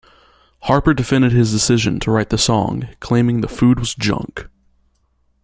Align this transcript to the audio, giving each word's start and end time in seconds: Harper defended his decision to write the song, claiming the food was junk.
Harper 0.63 0.95
defended 0.95 1.31
his 1.31 1.51
decision 1.51 1.99
to 1.99 2.09
write 2.09 2.31
the 2.31 2.37
song, 2.39 2.87
claiming 2.99 3.41
the 3.41 3.47
food 3.47 3.77
was 3.79 3.93
junk. 3.93 4.49